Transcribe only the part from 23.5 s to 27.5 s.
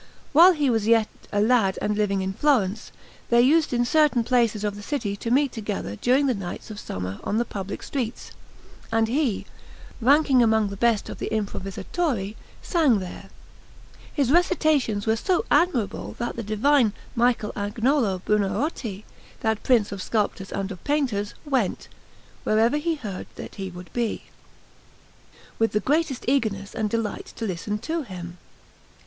he would be, with the greatest eagerness and delight to